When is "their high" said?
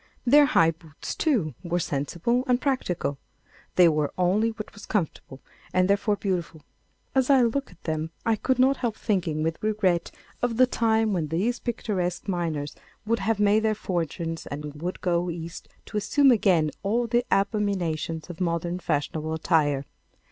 0.25-0.71